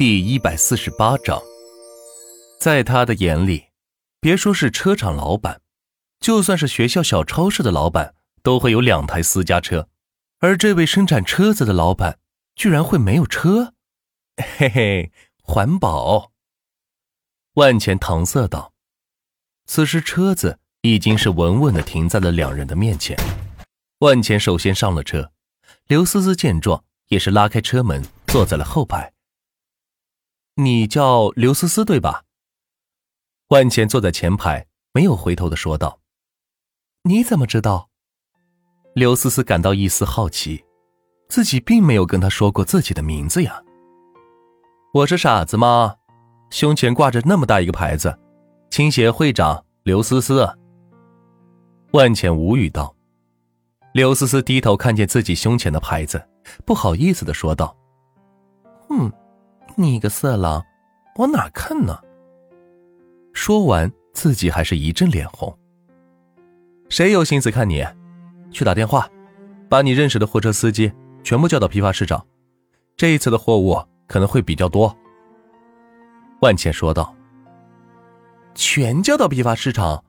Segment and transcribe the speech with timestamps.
[0.00, 1.38] 第一百四十八章，
[2.58, 3.66] 在他的眼里，
[4.18, 5.60] 别说是车厂老板，
[6.18, 9.90] 就算是学校小超市的老板，都会有两台私家车，
[10.38, 12.18] 而这位生产车子的老板，
[12.56, 13.74] 居然会没有车？
[14.56, 16.32] 嘿嘿，环保。
[17.56, 18.72] 万钱搪塞道。
[19.66, 23.14] 此时车子已经是稳稳的停在了两人的面前。
[23.98, 25.30] 万钱首先上了车，
[25.88, 29.12] 刘思思见状，也是拉开车门，坐在了后排。
[30.56, 32.24] 你叫刘思思对吧？
[33.48, 36.00] 万钱坐在前排，没有回头的说道
[37.04, 37.88] ：“你怎么知道？”
[38.94, 40.64] 刘思思感到一丝好奇，
[41.28, 43.62] 自己并没有跟他说过自己的名字呀。
[44.92, 45.96] 我是傻子吗？
[46.50, 48.18] 胸前挂着那么大一个牌子
[48.70, 50.48] ，“青协会长刘思思。”
[51.92, 52.94] 万钱无语道。
[53.94, 56.24] 刘思思低头看见自己胸前的牌子，
[56.64, 57.76] 不好意思的说道
[58.90, 59.10] ：“嗯。”
[59.80, 60.62] 你个色狼，
[61.16, 61.98] 往哪看呢？
[63.32, 65.56] 说完，自己还是一阵脸红。
[66.90, 67.82] 谁有心思看你？
[68.50, 69.08] 去打电话，
[69.70, 70.92] 把你认识的货车司机
[71.24, 72.26] 全部叫到批发市场。
[72.94, 74.94] 这一次的货物可能会比较多。
[76.42, 77.16] 万茜说道。
[78.54, 80.04] 全叫到批发市场？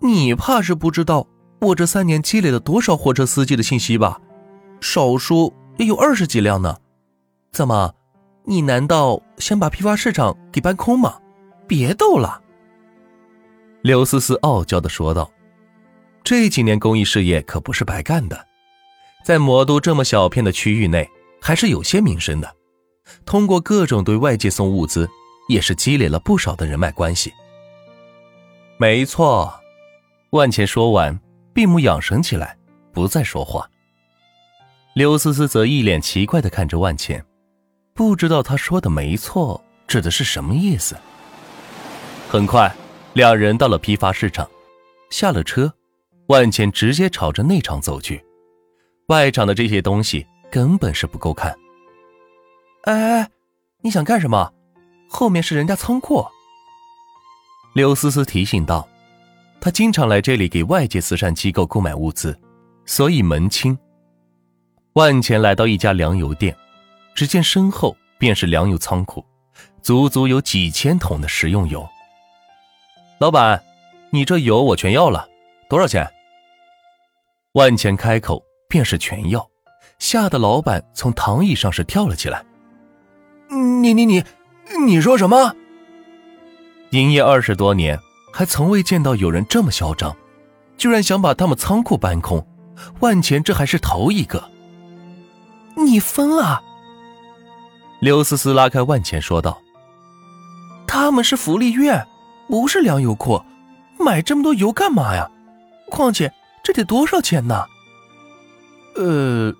[0.00, 1.26] 你怕是不知道
[1.60, 4.20] 我这三年积累了多少货车司机的信息吧？
[4.82, 6.76] 少说也有二十几辆呢。
[7.52, 7.94] 怎么？
[8.44, 11.18] 你难道想把批发市场给搬空吗？
[11.66, 12.40] 别逗了。”
[13.82, 15.30] 刘思思傲娇的说道
[16.22, 18.46] ，“这几年公益事业可不是白干的，
[19.24, 21.08] 在魔都这么小片的区域内，
[21.40, 22.54] 还是有些名声的。
[23.26, 25.08] 通过各种对外界送物资，
[25.48, 27.32] 也是积累了不少的人脉关系。”
[28.78, 29.52] 没错，
[30.30, 31.18] 万茜说完，
[31.52, 32.56] 闭目养神起来，
[32.92, 33.68] 不再说话。
[34.94, 37.24] 刘思思则一脸奇怪的看着万茜。
[37.94, 40.96] 不知道他说的没错指的是什么意思。
[42.28, 42.74] 很快，
[43.12, 44.48] 两人到了批发市场，
[45.10, 45.72] 下了车，
[46.28, 48.24] 万茜直接朝着内场走去。
[49.08, 51.54] 外场的这些东西根本是不够看。
[52.84, 53.30] 哎哎哎，
[53.82, 54.52] 你想干什么？
[55.08, 56.24] 后面是人家仓库。
[57.74, 58.88] 刘思思提醒道
[59.60, 62.38] ：“他经常来这里给外界慈善机构购买物资，
[62.86, 63.78] 所以门清。”
[64.94, 66.56] 万钱来到一家粮油店。
[67.14, 69.24] 只见身后便是粮油仓库，
[69.82, 71.88] 足足有几千桶的食用油。
[73.18, 73.62] 老板，
[74.10, 75.28] 你这油我全要了，
[75.68, 76.08] 多少钱？
[77.52, 79.46] 万钱开口便是全要，
[79.98, 82.44] 吓得老板从躺椅上是跳了起来。
[83.50, 84.24] 你你你，
[84.86, 85.54] 你说什么？
[86.90, 87.98] 营业二十多年，
[88.32, 90.16] 还从未见到有人这么嚣张，
[90.76, 92.46] 居然想把他们仓库搬空。
[93.00, 94.50] 万钱这还是头一个。
[95.76, 96.62] 你疯了！
[98.02, 99.62] 刘思思拉开万钱说道
[100.88, 102.04] ：“他们是福利院，
[102.48, 103.40] 不是粮油库，
[103.96, 105.30] 买这么多油干嘛呀？
[105.88, 106.32] 况且
[106.64, 107.64] 这得多少钱呢
[108.98, 109.54] ？”“呃，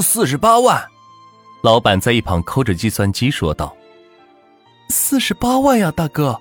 [0.00, 0.80] 四十八万。”
[1.64, 3.76] 老板在一旁抠着计算机说道。
[4.88, 6.40] “四十八万呀，大哥，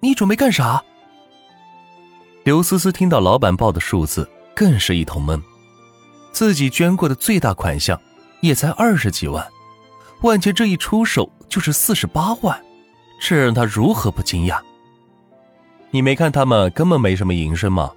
[0.00, 0.84] 你准备干啥？”
[2.44, 5.42] 刘思思听到老板报的数字，更是一头懵。
[6.30, 7.98] 自己捐过的最大款项，
[8.42, 9.42] 也才二十几万。
[10.22, 12.60] 万钱这一出手就是四十八万，
[13.20, 14.60] 这让他如何不惊讶？
[15.90, 17.94] 你没看他们根本没什么营生吗？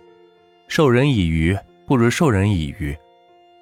[0.67, 2.95] 授人以鱼不如授人以渔，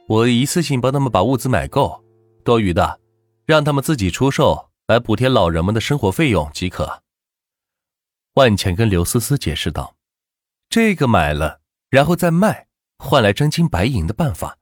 [0.07, 2.03] 我一次性帮他们把物资买够，
[2.43, 2.99] 多余的
[3.45, 7.01] 让他们自己出售来补贴老人们的生活费用即可。
[8.33, 9.95] 万钱跟刘思思解释道
[10.69, 14.57] ：“这个买了然后再卖，换来真金白银的办法，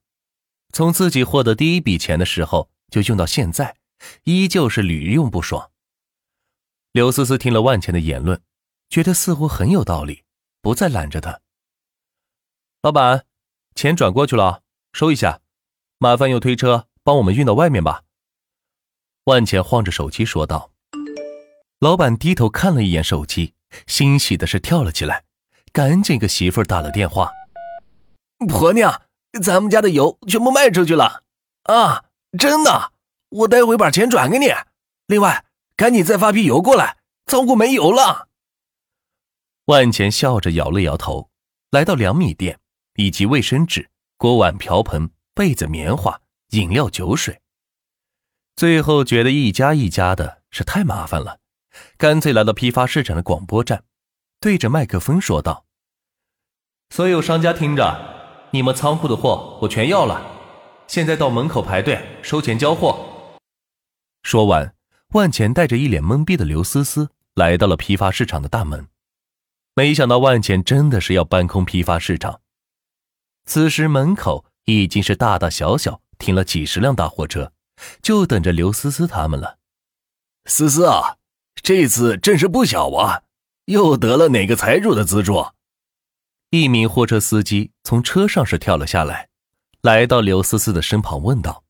[0.72, 3.76] 从自己获得第一笔钱的时候就用到现在。”
[4.24, 5.72] 依旧是屡用不爽。
[6.92, 8.42] 刘思思听了万钱的言论，
[8.90, 10.24] 觉得似乎很有道理，
[10.62, 11.42] 不再拦着他。
[12.82, 13.26] 老板，
[13.76, 14.64] 钱转过去了，
[14.94, 15.42] 收一下，
[15.98, 18.04] 麻烦用推车帮我们运到外面吧。
[19.26, 20.72] 万钱晃着手机说道。
[21.80, 23.54] 老板低头看了一眼手机，
[23.86, 25.26] 欣喜的是跳了起来，
[25.72, 27.32] 赶紧给媳妇儿打了电话
[28.50, 29.04] ：“婆娘，
[29.44, 31.24] 咱们家的油全部卖出去了
[31.66, 32.06] 啊！
[32.40, 32.94] 真的。”
[33.30, 34.48] 我待会把钱转给你。
[35.08, 35.46] 另外，
[35.76, 38.28] 赶紧再发批油过来，仓库没油了。
[39.66, 41.30] 万钱笑着摇了摇头，
[41.72, 42.60] 来到粮米店，
[42.96, 46.22] 以及卫生纸、锅碗瓢盆、被子、棉花、
[46.52, 47.42] 饮料、酒水。
[48.56, 51.40] 最后觉得一家一家的是太麻烦了，
[51.98, 53.84] 干脆来到批发市场的广播站，
[54.40, 55.66] 对着麦克风说道
[56.90, 60.26] ：“所有商家听着，你们仓库的货我全要了，
[60.88, 63.14] 现在到门口排队收钱交货。”
[64.28, 64.76] 说完，
[65.14, 68.90] 万钱带着一脸懵逼的刘思思来到了批发市场的大门。
[69.74, 72.42] 没想到万钱真的是要搬空批发市场。
[73.46, 77.54] 此时门口已经是大大小小停了几十辆大货车，
[78.02, 79.60] 就等着刘思思他们了。
[80.44, 81.16] 思思啊，
[81.64, 83.24] 这次阵势不小啊，
[83.68, 85.52] 又得了哪个财主的资助？
[86.50, 89.30] 一名货车司机从车上是跳了下来，
[89.80, 91.64] 来到刘思思的身旁问道：“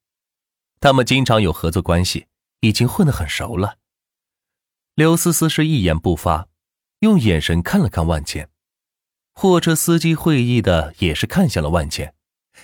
[0.82, 2.26] 他们经常有合作关系。”
[2.62, 3.78] 已经混得很熟了。
[4.96, 6.48] 刘思思是一言不发，
[7.00, 8.50] 用眼神看了看万茜。
[9.34, 12.16] 货车司机会意的也是看向了万茜，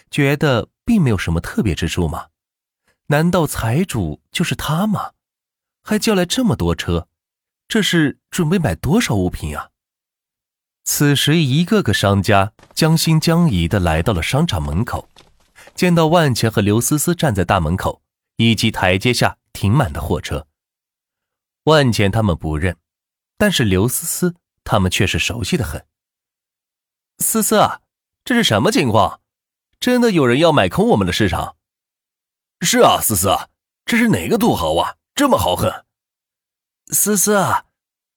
[0.10, 2.30] 觉得并没有什么特别之处吗？
[3.08, 5.12] 难道财主就是他吗？
[5.84, 7.08] 还叫来这么多车，
[7.68, 9.70] 这是准备买多少物品啊？
[10.86, 15.08] 此时，一个个商家将信将疑的来到了商场门口，
[15.76, 18.02] 见到万茜和刘思思站在大门口
[18.38, 19.38] 以及台阶下。
[19.54, 20.48] 停满的货车，
[21.66, 22.76] 万钱他们不认，
[23.38, 25.86] 但是刘思思他们却是熟悉的很。
[27.20, 27.82] 思思啊，
[28.26, 29.22] 这是什么情况？
[29.80, 31.56] 真的有人要买空我们的市场？
[32.62, 33.30] 是啊，思思，
[33.86, 35.86] 这是哪个土豪啊，这么豪横？
[36.88, 37.68] 思思啊，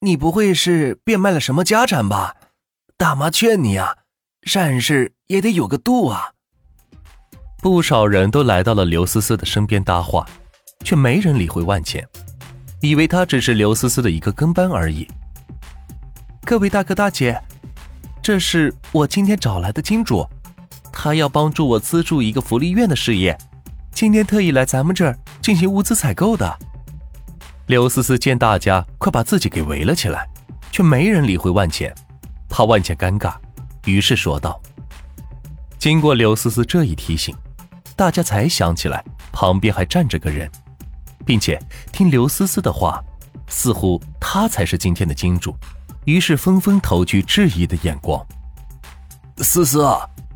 [0.00, 2.34] 你不会是变卖了什么家产吧？
[2.96, 3.98] 大妈劝你啊，
[4.42, 6.32] 善事也得有个度啊。
[7.68, 10.24] 不少人都来到了刘思思的身边搭话。
[10.84, 12.06] 却没人理会万茜，
[12.80, 15.08] 以为他只是刘思思的一个跟班而已。
[16.44, 17.42] 各位大哥大姐，
[18.22, 20.24] 这是我今天找来的金主，
[20.92, 23.36] 他要帮助我资助一个福利院的事业，
[23.90, 26.56] 今天特意来咱们这儿进行物资采购的。
[27.66, 30.28] 刘思思见大家快把自己给围了起来，
[30.70, 31.92] 却没人理会万茜，
[32.48, 33.34] 怕万茜尴尬，
[33.86, 34.60] 于是说道
[35.80, 37.34] ：“经过刘思思这一提醒，
[37.96, 39.02] 大家才想起来
[39.32, 40.48] 旁边还站着个人。”
[41.26, 41.60] 并且
[41.90, 43.02] 听刘思思的话，
[43.48, 45.52] 似乎他才是今天的金主，
[46.04, 48.25] 于是纷纷投去质疑的眼光。
[49.38, 49.84] 思思，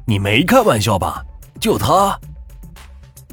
[0.04, 1.24] 你没开玩笑吧？
[1.60, 2.18] 就他，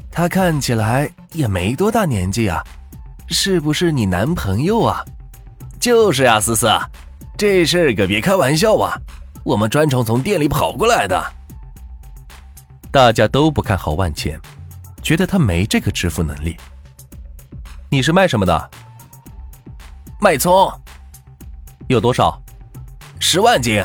[0.08, 2.62] 他看起来也没多大年纪啊，
[3.26, 5.04] 是不是你男朋友啊？
[5.80, 6.70] 就是呀，思思，
[7.36, 8.96] 这事可别开玩笑啊！
[9.42, 11.20] 我们专程从店里跑过来的。
[12.90, 14.40] 大家都不看好万茜，
[15.02, 16.56] 觉得他没这个支付能力。
[17.90, 18.70] 你是卖什么的？
[20.20, 20.70] 卖葱，
[21.88, 22.40] 有多少？
[23.20, 23.82] 十万斤。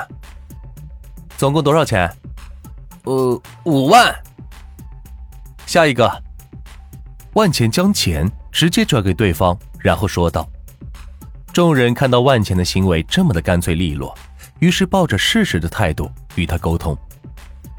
[1.38, 2.10] 总共多少钱？
[3.04, 4.14] 呃，五万。
[5.66, 6.24] 下一个。
[7.34, 10.48] 万钱将钱直接转给对方，然后说道
[11.52, 14.16] ：“众人看到万钱的行为这么的干脆利落，
[14.60, 16.98] 于是抱着试试的态度与他沟通，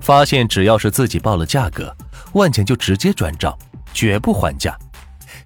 [0.04, 1.96] 发现只要是自己报了价格，
[2.34, 3.56] 万钱就直接转账，
[3.94, 4.78] 绝不还价。”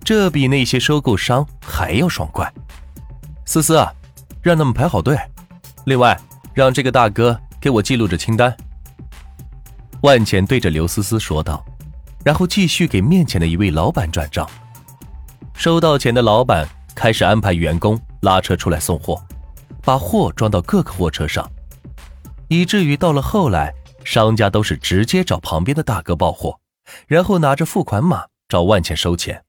[0.02, 2.52] 这比那些收购商还要爽快。
[3.44, 3.92] 思思啊，
[4.42, 5.16] 让他们排好队。
[5.86, 6.18] 另外，
[6.52, 8.54] 让这个大哥给我记录着清单。
[10.02, 11.64] 万钱对着刘思思说道，
[12.24, 14.48] 然后继续给面前的一位老板转账。
[15.54, 19.22] 收到钱的老板开始安排员工拉车出来送货，
[19.82, 21.48] 把货装到各个货车上，
[22.48, 23.72] 以至于到了后来，
[24.04, 26.60] 商家都是直接找旁边的大哥报货，
[27.06, 29.44] 然后拿着付款码找万茜收钱。